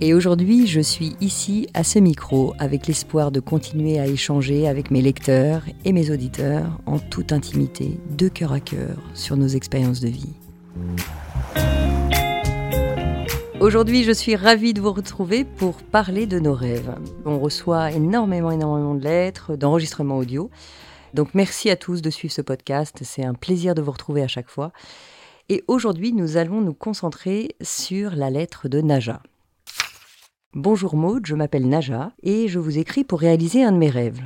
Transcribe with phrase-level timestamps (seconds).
[0.00, 4.90] Et aujourd'hui, je suis ici à ce micro avec l'espoir de continuer à échanger avec
[4.90, 10.00] mes lecteurs et mes auditeurs en toute intimité, de cœur à cœur, sur nos expériences
[10.00, 10.34] de vie.
[13.60, 16.94] Aujourd'hui, je suis ravie de vous retrouver pour parler de nos rêves.
[17.24, 20.50] On reçoit énormément, énormément de lettres, d'enregistrements audio.
[21.14, 22.98] Donc merci à tous de suivre ce podcast.
[23.02, 24.72] C'est un plaisir de vous retrouver à chaque fois.
[25.48, 29.22] Et aujourd'hui, nous allons nous concentrer sur la lettre de Naja.
[30.56, 34.20] Bonjour Maude, je m'appelle Naja et je vous écris pour réaliser un de mes rêves.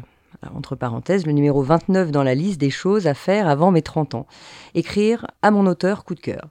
[0.55, 4.15] entre parenthèses, le numéro 29 dans la liste des choses à faire avant mes 30
[4.15, 4.27] ans.
[4.75, 6.51] Écrire à mon auteur coup de cœur.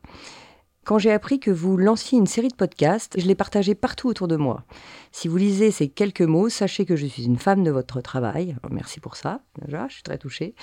[0.84, 4.28] Quand j'ai appris que vous lanciez une série de podcasts, je l'ai partagé partout autour
[4.28, 4.64] de moi.
[5.12, 8.56] Si vous lisez ces quelques mots, sachez que je suis une femme de votre travail.
[8.72, 10.56] merci pour ça, Naja, je suis très touchée.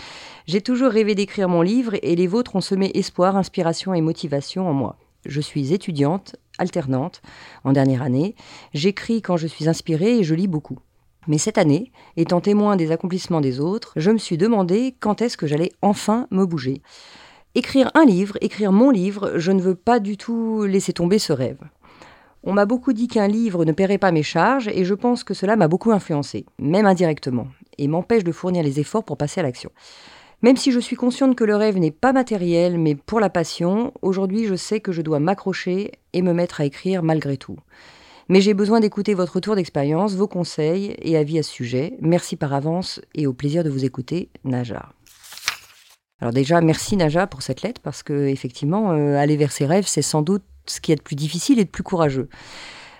[0.48, 4.69] J'ai toujours rêvé d'écrire mon livre et les vôtres ont semé espoir, inspiration et motivation
[4.69, 4.98] en moi.
[5.25, 7.22] Je suis étudiante, alternante,
[7.64, 8.34] en dernière année.
[8.72, 10.78] J'écris quand je suis inspirée et je lis beaucoup.
[11.27, 15.36] Mais cette année, étant témoin des accomplissements des autres, je me suis demandé quand est-ce
[15.36, 16.83] que j'allais enfin me bouger.
[17.55, 21.33] Écrire un livre, écrire mon livre, je ne veux pas du tout laisser tomber ce
[21.33, 21.61] rêve.
[22.42, 25.33] On m'a beaucoup dit qu'un livre ne paierait pas mes charges et je pense que
[25.33, 27.46] cela m'a beaucoup influencé, même indirectement,
[27.79, 29.70] et m'empêche de fournir les efforts pour passer à l'action.
[30.44, 33.94] Même si je suis consciente que le rêve n'est pas matériel, mais pour la passion,
[34.02, 37.56] aujourd'hui je sais que je dois m'accrocher et me mettre à écrire malgré tout.
[38.28, 41.96] Mais j'ai besoin d'écouter votre retour d'expérience, vos conseils et avis à ce sujet.
[42.02, 44.90] Merci par avance et au plaisir de vous écouter, Naja.
[46.20, 49.86] Alors déjà, merci Naja pour cette lettre parce que effectivement, euh, aller vers ses rêves,
[49.86, 52.28] c'est sans doute ce qui est de plus difficile et de plus courageux.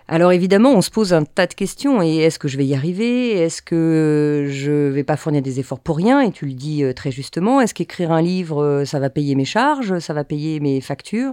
[0.07, 2.03] Alors évidemment, on se pose un tas de questions.
[2.03, 3.33] Et est-ce que je vais y arriver?
[3.33, 6.21] Est-ce que je vais pas fournir des efforts pour rien?
[6.21, 7.61] Et tu le dis euh, très justement.
[7.61, 11.33] Est-ce qu'écrire un livre, euh, ça va payer mes charges Ça va payer mes factures?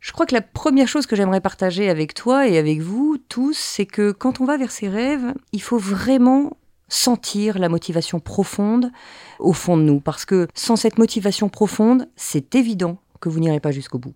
[0.00, 3.58] Je crois que la première chose que j'aimerais partager avec toi et avec vous tous,
[3.58, 6.56] c'est que quand on va vers ses rêves, il faut vraiment
[6.88, 8.92] sentir la motivation profonde
[9.40, 9.98] au fond de nous.
[9.98, 14.14] Parce que sans cette motivation profonde, c'est évident que vous n'irez pas jusqu'au bout.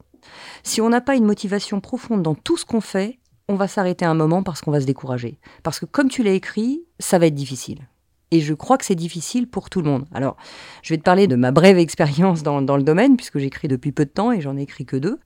[0.63, 4.05] Si on n'a pas une motivation profonde dans tout ce qu'on fait, on va s'arrêter
[4.05, 5.39] un moment parce qu'on va se décourager.
[5.63, 7.89] Parce que comme tu l'as écrit, ça va être difficile.
[8.31, 10.07] Et je crois que c'est difficile pour tout le monde.
[10.13, 10.37] Alors,
[10.83, 14.07] je vais te parler de ma brève expérience dans, le domaine, puisque j'écris depuis peu
[14.07, 15.19] de temps et j'en ai écrit que deux.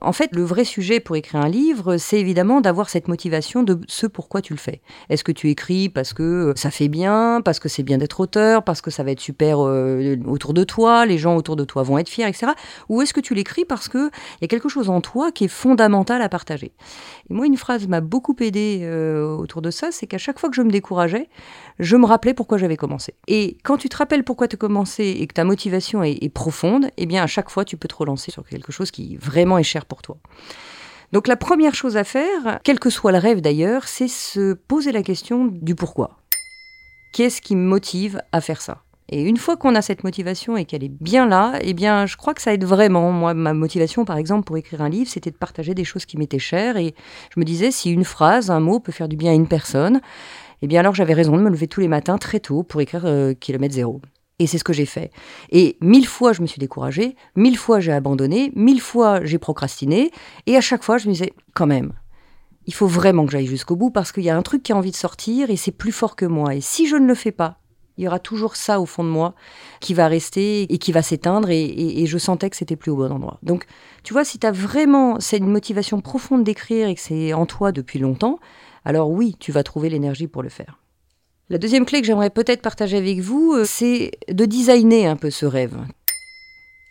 [0.00, 3.80] En fait, le vrai sujet pour écrire un livre, c'est évidemment d'avoir cette motivation de
[3.88, 4.80] ce pourquoi tu le fais.
[5.08, 8.20] Est-ce que tu écris parce que euh, ça fait bien, parce que c'est bien d'être
[8.20, 11.64] auteur, parce que ça va être super euh, autour de toi, les gens autour de
[11.64, 12.52] toi vont être fiers, etc.
[12.88, 14.10] Ou est-ce que tu l'écris parce qu'il
[14.40, 16.72] y a quelque chose en toi qui est fondamental à partager?
[17.28, 20.48] Et moi, une phrase m'a beaucoup aidé euh, autour de ça, c'est qu'à chaque fois
[20.48, 21.28] que je me décourageais,
[21.78, 23.14] je me rappelais pourquoi j'avais commencé.
[23.26, 26.90] Et quand tu te rappelles pourquoi tu as commencé et que ta motivation est, profonde,
[26.96, 29.62] eh bien à chaque fois tu peux te relancer sur quelque chose qui vraiment est
[29.62, 30.16] cher pour toi.
[31.12, 34.92] Donc la première chose à faire, quel que soit le rêve d'ailleurs, c'est se poser
[34.92, 36.18] la question du pourquoi.
[37.14, 38.82] Qu'est-ce qui me motive à faire ça?
[39.10, 42.18] Et une fois qu'on a cette motivation et qu'elle est bien là, eh bien, je
[42.18, 43.10] crois que ça aide vraiment.
[43.10, 46.18] Moi, ma motivation, par exemple, pour écrire un livre, c'était de partager des choses qui
[46.18, 46.76] m'étaient chères.
[46.76, 46.94] Et
[47.34, 50.02] je me disais, si une phrase, un mot peut faire du bien à une personne,
[50.62, 53.06] eh bien, alors j'avais raison de me lever tous les matins très tôt pour écrire
[53.06, 54.00] euh, Kilomètre Zéro.
[54.38, 55.10] Et c'est ce que j'ai fait.
[55.50, 60.12] Et mille fois, je me suis découragée, mille fois, j'ai abandonné, mille fois, j'ai procrastiné,
[60.46, 61.92] et à chaque fois, je me disais, quand même,
[62.68, 64.76] il faut vraiment que j'aille jusqu'au bout parce qu'il y a un truc qui a
[64.76, 66.54] envie de sortir et c'est plus fort que moi.
[66.54, 67.58] Et si je ne le fais pas,
[67.96, 69.34] il y aura toujours ça au fond de moi
[69.80, 73.10] qui va rester et qui va s'éteindre et, je sentais que c'était plus au bon
[73.10, 73.38] endroit.
[73.42, 73.64] Donc,
[74.04, 77.72] tu vois, si tu as vraiment cette motivation profonde d'écrire et que c'est en toi
[77.72, 78.38] depuis longtemps,
[78.84, 80.78] alors oui, tu vas trouver l'énergie pour le faire.
[81.50, 85.30] La deuxième clé que j'aimerais peut-être partager avec vous, euh, c'est de designer un peu
[85.30, 85.78] ce rêve.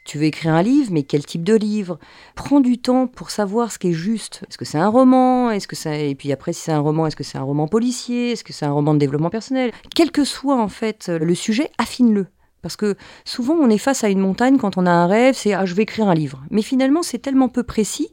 [0.07, 1.99] Tu veux écrire un livre, mais quel type de livre?
[2.33, 4.41] Prends du temps pour savoir ce qui est juste.
[4.49, 5.51] Est-ce que c'est un roman?
[5.51, 8.31] Est-ce que et puis après si c'est un roman, est-ce que c'est un roman policier?
[8.31, 9.71] Est-ce que c'est un roman de développement personnel?
[9.93, 12.27] Quel que soit en fait le sujet, affine-le.
[12.61, 12.95] Parce que
[13.25, 15.75] souvent on est face à une montagne quand on a un rêve, c'est ah je
[15.75, 16.41] vais écrire un livre.
[16.51, 18.07] Mais finalement c'est tellement peu précis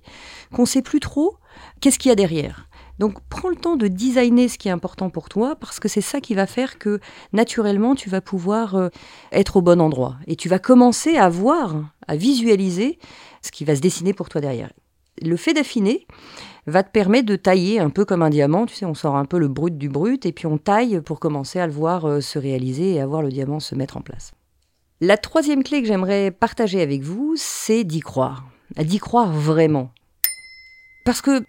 [0.53, 1.37] qu'on ne sait plus trop
[1.81, 2.69] qu'est-ce qu'il y a derrière.
[2.99, 6.01] Donc prends le temps de designer ce qui est important pour toi parce que c'est
[6.01, 7.01] ça qui va faire que
[7.33, 8.89] naturellement tu vas pouvoir euh,
[9.33, 11.75] être au bon endroit et tu vas commencer à voir,
[12.07, 12.99] à visualiser
[13.43, 14.73] ce qui va se dessiner pour toi derrière.
[15.23, 16.07] Le fait d'affiner
[16.67, 19.27] va te permettre de tailler un peu comme un diamant, tu sais, on sort un
[19.27, 22.21] peu le brut du brut et puis on taille pour commencer à le voir euh,
[22.21, 24.33] se réaliser et à voir le diamant se mettre en place.
[25.01, 28.45] La troisième clé que j'aimerais partager avec vous, c'est d'y croire,
[28.79, 29.91] d'y croire vraiment.
[31.05, 31.45] Parce que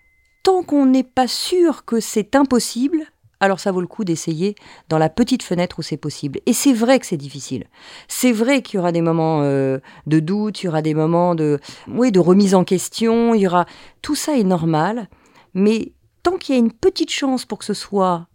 [0.45, 2.99] tant qu'on n'est pas sûr que c'est impossible,
[3.39, 4.53] alors ça vaut le coup d'essayer
[4.89, 6.39] dans la petite fenêtre où c'est possible.
[6.45, 7.65] Et c'est vrai que c'est difficile.
[8.07, 11.33] C'est vrai qu'il y aura des moments euh, de doute, il y aura des moments
[11.33, 13.65] de, oui, de remise en question, il y aura
[14.03, 15.09] tout ça est normal.
[15.55, 18.27] Mais tant qu'il y a une petite chance pour que ce soit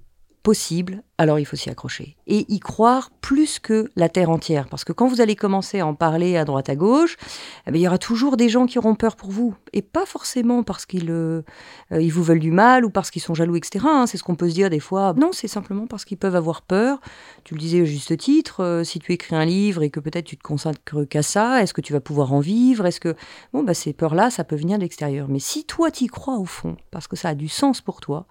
[0.42, 2.16] possible, alors il faut s'y accrocher.
[2.26, 4.68] Et y croire plus que la terre entière.
[4.68, 7.18] Parce que quand vous allez commencer à en parler à droite à gauche,
[7.66, 9.54] eh il y aura toujours des gens qui auront peur pour vous.
[9.74, 11.42] Et pas forcément parce qu'ils euh,
[11.90, 13.84] ils vous veulent du mal ou parce qu'ils sont jaloux, etc.
[13.86, 14.06] Hein.
[14.06, 15.12] c'est ce qu'on peut se dire des fois.
[15.14, 17.00] Non, c'est simplement parce qu'ils peuvent avoir peur.
[17.44, 20.24] Tu le disais au juste titre, euh, si tu écris un livre et que peut-être
[20.24, 22.86] tu te consacres qu'à ça, est-ce que tu vas pouvoir en vivre?
[22.86, 23.14] Est-ce que...
[23.52, 25.28] Bon, bah, ces peurs-là, ça peut venir de l'extérieur.
[25.28, 28.26] Mais si toi, t'y crois au fond, parce que ça a du sens pour toi,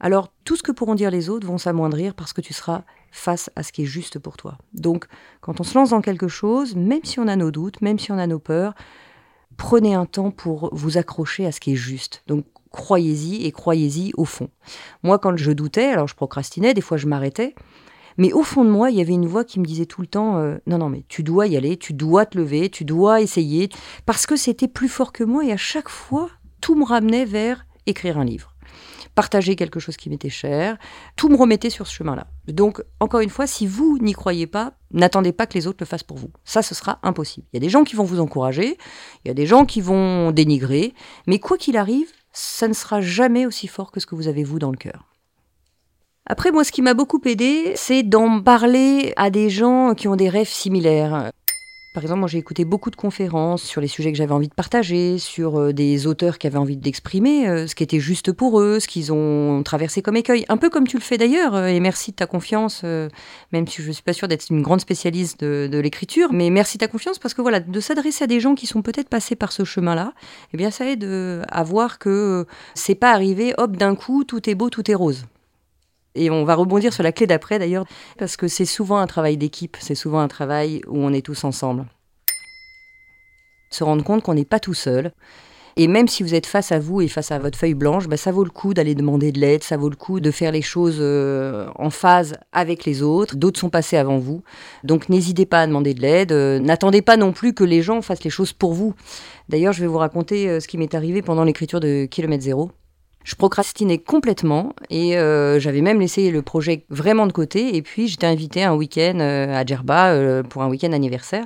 [0.00, 3.50] alors tout ce que pourront dire les autres vont s'amoindrir parce que tu seras face
[3.56, 4.58] à ce qui est juste pour toi.
[4.74, 5.06] Donc
[5.40, 8.12] quand on se lance dans quelque chose, même si on a nos doutes, même si
[8.12, 8.74] on a nos peurs,
[9.56, 12.22] prenez un temps pour vous accrocher à ce qui est juste.
[12.26, 14.50] Donc croyez-y et croyez-y au fond.
[15.02, 17.54] Moi quand je doutais, alors je procrastinais, des fois je m'arrêtais,
[18.18, 20.08] mais au fond de moi, il y avait une voix qui me disait tout le
[20.08, 23.20] temps euh, non, non, mais tu dois y aller, tu dois te lever, tu dois
[23.20, 23.68] essayer,
[24.06, 26.28] parce que c'était plus fort que moi et à chaque fois,
[26.60, 28.57] tout me ramenait vers écrire un livre
[29.18, 30.78] partager quelque chose qui m'était cher,
[31.16, 32.28] tout me remettait sur ce chemin-là.
[32.46, 35.86] Donc, encore une fois, si vous n'y croyez pas, n'attendez pas que les autres le
[35.86, 36.30] fassent pour vous.
[36.44, 37.44] Ça, ce sera impossible.
[37.52, 38.78] Il y a des gens qui vont vous encourager,
[39.24, 40.94] il y a des gens qui vont dénigrer,
[41.26, 44.44] mais quoi qu'il arrive, ça ne sera jamais aussi fort que ce que vous avez
[44.44, 45.08] vous dans le cœur.
[46.24, 50.14] Après, moi, ce qui m'a beaucoup aidé, c'est d'en parler à des gens qui ont
[50.14, 51.32] des rêves similaires.
[51.94, 54.54] Par exemple, moi j'ai écouté beaucoup de conférences sur les sujets que j'avais envie de
[54.54, 58.60] partager, sur euh, des auteurs qui avaient envie d'exprimer euh, ce qui était juste pour
[58.60, 61.66] eux, ce qu'ils ont traversé comme écueil, un peu comme tu le fais d'ailleurs, euh,
[61.66, 62.84] et merci de ta confiance,
[63.52, 66.76] même si je ne suis pas sûre d'être une grande spécialiste de, l'écriture, mais merci
[66.76, 69.36] de ta confiance parce que voilà, de s'adresser à des gens qui sont peut-être passés
[69.36, 70.12] par ce chemin-là,
[70.52, 71.04] eh bien ça aide
[71.48, 75.24] à voir que c'est pas arrivé, hop, d'un coup, tout est beau, tout est rose.
[76.18, 77.84] Et on va rebondir sur la clé d'après d'ailleurs,
[78.18, 81.44] parce que c'est souvent un travail d'équipe, c'est souvent un travail où on est tous
[81.44, 81.86] ensemble.
[83.70, 85.12] Se rendre compte qu'on n'est pas tout seul.
[85.80, 88.16] Et même si vous êtes face à vous et face à votre feuille blanche, bah,
[88.16, 90.60] ça vaut le coup d'aller demander de l'aide, ça vaut le coup de faire les
[90.60, 93.36] choses euh, en phase avec les autres.
[93.36, 94.42] D'autres sont passés avant vous.
[94.82, 96.32] Donc n'hésitez pas à demander de l'aide.
[96.32, 98.94] Euh, n'attendez pas non plus que les gens fassent les choses pour vous.
[99.48, 102.72] D'ailleurs, je vais vous raconter euh, ce qui m'est arrivé pendant l'écriture de Kilomètre Zéro.
[103.24, 107.76] Je procrastinais complètement et euh, j'avais même laissé le projet vraiment de côté.
[107.76, 111.44] Et puis j'étais invitée un week-end euh, à Djerba euh, pour un week-end anniversaire.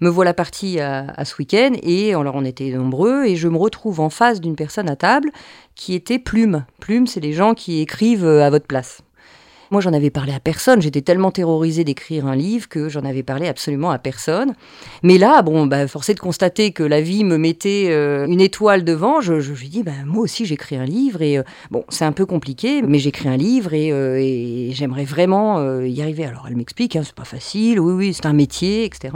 [0.00, 4.00] Me voilà partie à, ce week-end et alors on était nombreux et je me retrouve
[4.00, 5.30] en face d'une personne à table
[5.76, 6.64] qui était Plume.
[6.80, 9.02] Plume, c'est les gens qui écrivent à votre place.
[9.72, 10.82] Moi, j'en avais parlé à personne.
[10.82, 14.52] J'étais tellement terrorisée d'écrire un livre que j'en avais parlé absolument à personne.
[15.02, 18.84] Mais là, bon, bah, forcé de constater que la vie me mettait euh, une étoile
[18.84, 21.22] devant, je, lui dis, bah, moi aussi, j'écris un livre.
[21.22, 25.80] Et euh, bon, c'est un peu compliqué, mais j'écris un livre et, euh, j'aimerais vraiment
[25.80, 26.26] y arriver.
[26.26, 27.80] Alors, elle m'explique, hein, c'est pas facile.
[27.80, 29.14] Oui, oui, c'est un métier, etc.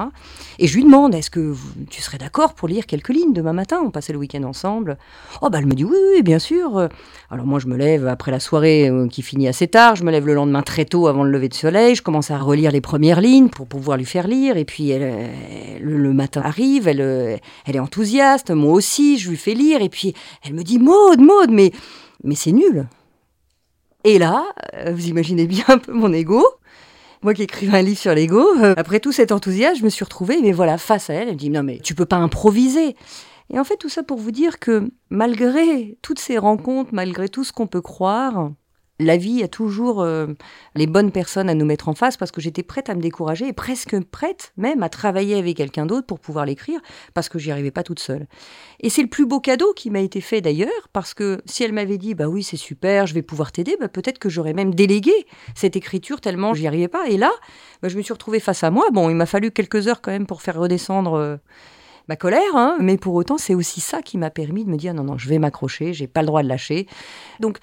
[0.58, 1.52] Et je lui demande, est-ce que
[1.90, 4.96] tu serais d'accord pour lire quelques lignes demain matin On passait le week-end ensemble?
[5.42, 6.88] Oh, bah, elle me dit, oui, oui, bien sûr.
[7.30, 9.96] Alors, moi, je me lève après la soirée qui finit assez tard.
[9.96, 11.94] Je me lève le lendemain lendemain très tôt avant le lever de soleil.
[11.94, 14.56] Je commence à relire les premières lignes pour pouvoir lui faire lire.
[14.56, 15.30] Et puis elle,
[15.80, 19.82] le, matin arrive, elle, elle est enthousiaste, moi aussi, je lui fais lire.
[19.82, 21.72] Et puis elle me dit Maude, Maude, mais,
[22.34, 22.86] c'est nul.
[24.04, 26.44] Et là, euh, vous imaginez bien un peu mon ego.
[27.22, 30.04] Moi qui écrivais un livre sur l'ego, euh, après tout cet enthousiasme, je me suis
[30.04, 32.94] retrouvée, mais voilà, face à elle, elle me dit Non, mais tu peux pas improviser.
[33.52, 37.44] Et en fait, tout ça pour vous dire que malgré toutes ces rencontres, malgré tout
[37.44, 38.50] ce qu'on peut croire,
[38.98, 40.26] la vie a toujours euh,
[40.74, 43.48] les bonnes personnes à nous mettre en face parce que j'étais prête à me décourager
[43.48, 46.80] et presque prête même à travailler avec quelqu'un d'autre pour pouvoir l'écrire
[47.12, 48.26] parce que j'y arrivais pas toute seule.
[48.80, 51.72] Et c'est le plus beau cadeau qui m'a été fait d'ailleurs parce que si elle
[51.72, 54.74] m'avait dit bah oui c'est super je vais pouvoir t'aider bah peut-être que j'aurais même
[54.74, 55.12] délégué
[55.54, 57.32] cette écriture tellement j'y arrivais pas et là
[57.82, 60.10] bah, je me suis retrouvée face à moi bon il m'a fallu quelques heures quand
[60.10, 61.36] même pour faire redescendre euh,
[62.08, 64.94] ma colère, hein, mais pour autant, c'est aussi ça qui m'a permis de me dire
[64.94, 66.86] non, non, je vais m'accrocher, j'ai pas le droit de lâcher.
[67.40, 67.58] Donc,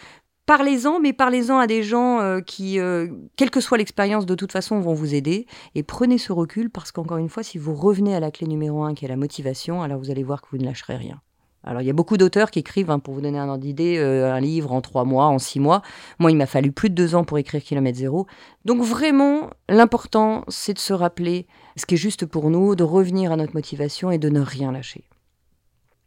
[0.46, 3.08] Parlez-en, mais parlez-en à des gens euh, qui, euh,
[3.38, 5.48] quelle que soit l'expérience, de toute façon, vont vous aider.
[5.74, 8.84] Et prenez ce recul parce qu'encore une fois, si vous revenez à la clé numéro
[8.84, 11.22] un, qui est la motivation, alors vous allez voir que vous ne lâcherez rien.
[11.64, 13.98] Alors, il y a beaucoup d'auteurs qui écrivent, hein, pour vous donner un ordre d'idée,
[13.98, 15.82] euh, un livre en trois mois, en six mois.
[16.20, 18.28] Moi, il m'a fallu plus de deux ans pour écrire Kilomètre Zéro.
[18.66, 21.48] Donc, vraiment, l'important, c'est de se rappeler
[21.78, 24.74] ce qui est juste pour nous, de revenir à notre motivation et de ne rien
[24.74, 25.06] lâcher.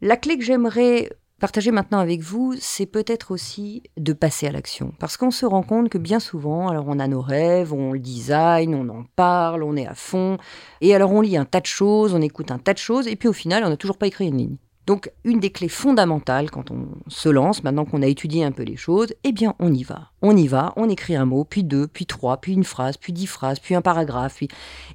[0.02, 1.08] La clé que j'aimerais
[1.40, 4.92] partager maintenant avec vous, c'est peut-être aussi de passer à l'action.
[4.98, 7.98] Parce qu'on se rend compte que bien souvent, alors on a nos rêves, on le
[7.98, 10.38] design, on en parle, on est à fond,
[10.80, 13.16] et alors on lit un tas de choses, on écoute un tas de choses, et
[13.16, 14.56] puis au final, on n'a toujours pas écrit une ligne.
[14.86, 18.62] Donc, une des clés fondamentales quand on se lance, maintenant qu'on a étudié un peu
[18.62, 20.12] les choses, eh bien, on y va.
[20.22, 23.12] On y va, on écrit un mot, puis deux, puis trois, puis une phrase, puis
[23.12, 24.48] dix phrases, puis un paragraphe, puis...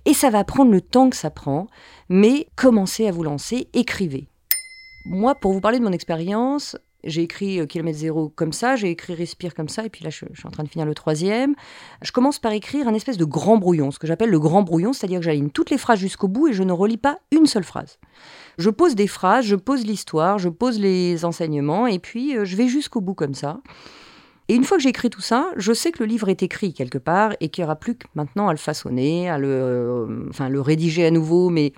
[0.05, 1.67] Et ça va prendre le temps que ça prend,
[2.07, 4.30] mais commencez à vous lancer, écrivez.
[5.05, 8.91] Moi, pour vous parler de mon expérience, j'ai écrit euh, Kilomètre Zéro comme ça, j'ai
[8.91, 11.55] écrit Respire comme ça, et puis là, je, suis en train de finir le troisième.
[12.03, 14.93] Je commence par écrire un espèce de grand brouillon, ce que j'appelle le grand brouillon,
[14.93, 17.63] c'est-à-dire que j'aligne toutes les phrases jusqu'au bout et je ne relis pas une seule
[17.63, 17.98] phrase.
[18.58, 22.55] Je pose des phrases, je pose l'histoire, je pose les enseignements, et puis euh, je
[22.55, 23.62] vais jusqu'au bout comme ça.
[24.50, 26.74] Et une fois que j'ai écrit tout ça, je sais que le livre est écrit
[26.74, 30.25] quelque part et qu'il n'y aura plus que maintenant à le façonner, à le, euh,
[30.29, 31.74] enfin, le rédiger à nouveau, mais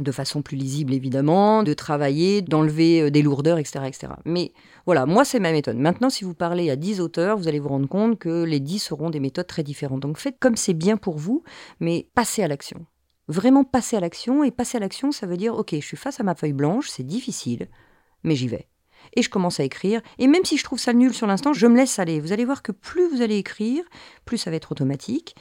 [0.00, 4.12] de façon plus lisible évidemment, de travailler, d'enlever euh, des lourdeurs, etc., etc.
[4.24, 4.52] Mais
[4.86, 5.76] voilà, moi c'est ma méthode.
[5.76, 8.92] Maintenant, si vous parlez à 10 auteurs, vous allez vous rendre compte que les 10
[8.92, 10.00] auront des méthodes très différentes.
[10.00, 11.42] Donc faites comme c'est bien pour vous,
[11.80, 12.86] mais passez à l'action.
[13.28, 16.18] Vraiment passer à l'action, et passer à l'action, ça veut dire, ok, je suis face
[16.20, 17.68] à ma feuille blanche, c'est difficile,
[18.24, 18.68] mais j'y vais.
[19.14, 21.66] Et je commence à écrire, et même si je trouve ça nul sur l'instant, je
[21.66, 22.20] me laisse aller.
[22.20, 23.84] Vous allez voir que plus vous allez écrire,
[24.24, 25.36] plus ça va être automatique,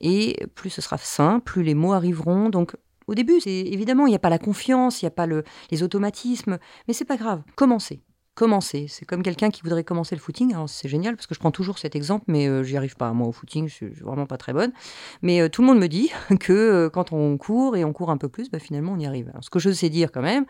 [0.00, 2.48] et plus ce sera simple, plus les mots arriveront.
[2.48, 2.74] Donc
[3.12, 5.26] au début, c'est évidemment, il n'y a pas la confiance, il n'y a pas
[5.70, 7.42] les automatismes, mais c'est pas grave.
[7.56, 8.02] Commencez.
[8.34, 8.86] Commencez.
[8.88, 10.54] C'est comme quelqu'un qui voudrait commencer le footing.
[10.66, 13.12] c'est génial parce que je prends toujours cet exemple, mais euh, j'y arrive pas.
[13.12, 14.72] Moi, au footing, je suis vraiment pas très bonne.
[15.20, 18.10] Mais euh, tout le monde me dit que euh, quand on court et on court
[18.10, 19.30] un peu plus, bah, finalement, on y arrive.
[19.42, 20.46] ce que je sais dire quand même,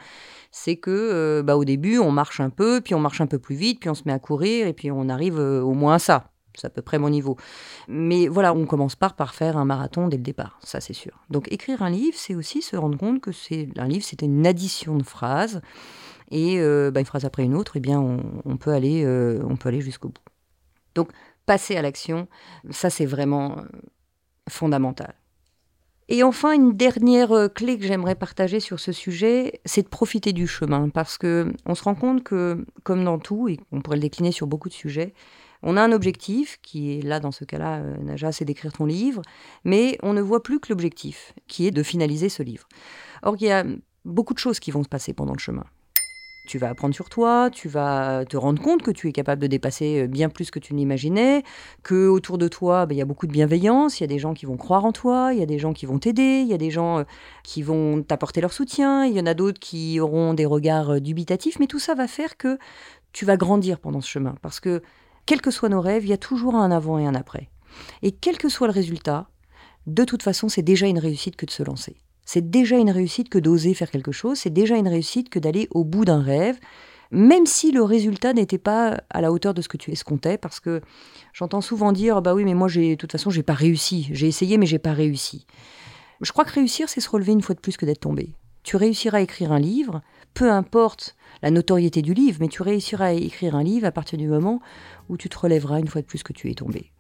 [0.53, 3.57] c'est que bah, au début, on marche un peu, puis on marche un peu plus
[3.57, 6.32] vite, puis on se met à courir, et puis on arrive au moins à ça.
[6.55, 7.37] C'est à peu près mon niveau.
[7.89, 11.25] Mais voilà, on commence pas par faire un marathon dès le départ, ça c'est sûr.
[11.31, 14.47] Donc écrire un livre, c'est aussi se rendre compte que c'est un livre, c'était une
[14.47, 15.61] addition de phrases
[16.31, 19.57] et euh, bah, une phrase après une autre, eh bien on, peut aller, euh, on
[19.57, 20.23] peut aller jusqu'au bout.
[20.95, 21.11] Donc
[21.47, 22.27] passer à l'action,
[22.71, 23.63] ça c'est vraiment euh,
[24.49, 25.15] fondamental.
[26.09, 30.47] Et enfin, une dernière clé que j'aimerais partager sur ce sujet, c'est de profiter du
[30.47, 34.03] chemin, parce que on se rend compte que, comme dans tout, et on pourrait le
[34.03, 35.15] décliner sur beaucoup de sujets,
[35.63, 38.85] on a un objectif, qui est là dans ce cas-là, euh, Naja, c'est d'écrire ton
[38.85, 39.23] livre,
[39.65, 42.69] mais on ne voit plus que l'objectif, qui est de finaliser ce livre.
[43.23, 43.65] Or, il y a
[44.05, 45.65] beaucoup de choses qui vont se passer pendant le chemin.
[46.49, 49.47] Tu vas apprendre sur toi, tu vas te rendre compte que tu es capable de
[49.47, 51.45] dépasser euh, bien plus que tu n'imaginais,
[51.85, 54.19] que autour de toi, ben, il y a beaucoup de bienveillance, il y a des
[54.19, 56.49] gens qui vont croire en toi, il y a des gens qui vont t'aider, il
[56.49, 57.05] y a des gens euh,
[57.45, 61.61] qui vont t'apporter leur soutien, il y en a d'autres qui auront des regards dubitatifs,
[61.61, 62.59] mais tout ça va faire que
[63.13, 64.83] tu vas grandir pendant ce chemin, parce que
[65.27, 67.49] quels que soient nos rêves, il y a toujours un avant et un après.
[68.03, 69.29] Et quel que soit le résultat,
[69.87, 71.97] de toute façon, c'est déjà une réussite que de se lancer.
[72.25, 75.69] C'est déjà une réussite que d'oser faire quelque chose, c'est déjà une réussite que d'aller
[75.71, 76.59] au bout d'un rêve,
[77.11, 80.61] même si le résultat n'était pas à la hauteur de ce que tu escomptais, parce
[80.61, 80.81] que
[81.33, 84.09] j'entends souvent dire bah oui, mais moi, de toute façon, j'ai pas réussi.
[84.13, 85.47] J'ai essayé, mais j'ai pas réussi.
[86.21, 88.35] Je crois que réussir, c'est se relever une fois de plus que d'être tombé.
[88.63, 90.01] Tu réussiras à écrire un livre,
[90.35, 94.19] peu importe la notoriété du livre, mais tu réussiras à écrire un livre à partir
[94.19, 94.61] du moment
[95.09, 96.93] où tu te relèveras une fois de plus que tu es tombé.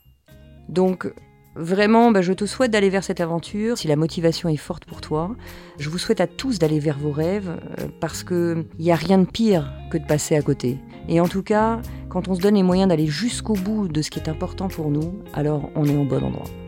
[0.69, 1.12] Donc,
[1.55, 3.79] vraiment, bah, je te souhaite d'aller vers cette aventure.
[3.79, 5.35] Si la motivation est forte pour toi,
[5.79, 9.19] je vous souhaite à tous d'aller vers vos rêves, euh, parce qu'il n'y a rien
[9.19, 10.79] de pire que de passer à côté.
[11.09, 14.11] Et en tout cas, quand on se donne les moyens d'aller jusqu'au bout de ce
[14.11, 16.62] qui est important pour nous, alors on est au bon endroit.